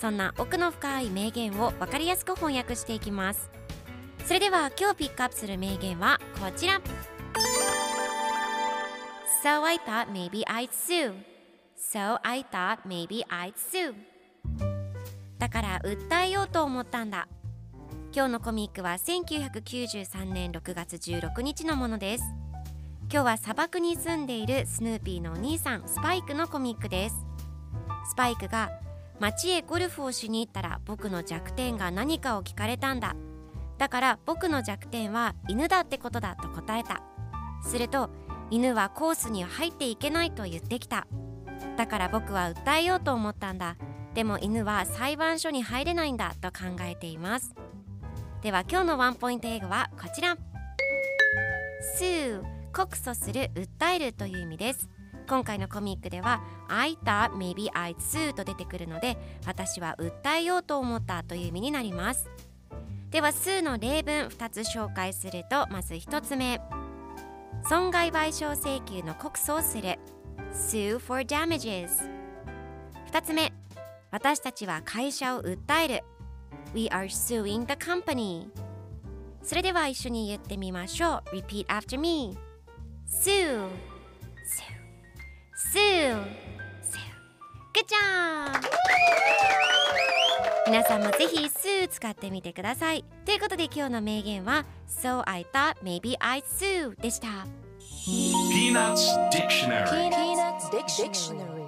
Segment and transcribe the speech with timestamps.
[0.00, 3.50] そんな奥の深い名言を分かりやすく翻訳していきます。
[4.24, 6.80] それでは今日ピックアップする名言はこちら。
[9.44, 11.12] So I thought maybe I'd sue.
[11.76, 13.94] So I thought maybe I'd sue.
[15.38, 17.28] だから訴えようと思ったんだ。
[18.14, 22.24] 今日のコミックは1993年6月16日のものです。
[23.12, 27.16] 今日は砂漠に住んでいるスヌーピーのお兄さんスパイクのコミックです。
[28.08, 28.70] スパイクが
[29.20, 33.14] 街へゴルフをしに行ったら僕の弱点が何かを聞かれたんだ。
[33.76, 37.02] だから僕の弱点は犬だってことだと答えた。
[37.62, 38.08] すると
[38.50, 41.06] 犬はコースに入っていけないと言ってきた。
[41.76, 43.76] だから僕は訴えようと思ったんだ。
[44.14, 47.54] でも犬は裁判所に入れないんだと考えています。
[48.40, 50.38] では今日のワンポイント英語はこちら。
[51.98, 54.88] sue 告訴する訴えるという意味です。
[55.30, 62.28] 今回のコミックでは I thought maybe I'd sue と出てくるので私は訴えようと思ったという意味になります。
[63.10, 66.60] では sue の例文2つ紹介するとまず1つ目。
[67.62, 70.00] 損害賠償請求の告訴をする。
[70.52, 71.90] Sue for damages
[73.12, 73.52] 2つ目
[74.10, 76.04] 私たちは会社を訴える。
[76.74, 78.48] We are suing the company
[79.44, 81.36] それでは一緒に言ってみましょう。
[81.36, 82.36] Repeat after me
[83.06, 83.68] Sue
[90.66, 93.04] 皆さんもぜひ「スー」使ってみてください。
[93.24, 97.46] ということで今日の名言は「So I thought maybe I'd sue」でした。
[98.04, 101.59] ピーナッツ・ディクショナリー。